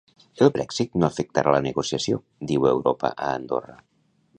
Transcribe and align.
"El 0.45 0.49
Brèxit 0.55 0.97
no 1.03 1.09
afectarà 1.09 1.55
la 1.57 1.61
negociació", 1.67 2.21
diu 2.53 2.69
Europa 2.75 3.17
a 3.29 3.33
Andorra. 3.41 3.81